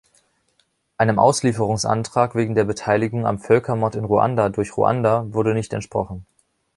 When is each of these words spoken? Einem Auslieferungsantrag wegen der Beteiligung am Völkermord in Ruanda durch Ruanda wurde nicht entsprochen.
Einem 0.97 1.19
Auslieferungsantrag 1.19 2.33
wegen 2.33 2.55
der 2.55 2.63
Beteiligung 2.63 3.27
am 3.27 3.37
Völkermord 3.37 3.93
in 3.95 4.03
Ruanda 4.05 4.49
durch 4.49 4.75
Ruanda 4.75 5.27
wurde 5.31 5.53
nicht 5.53 5.73
entsprochen. 5.73 6.25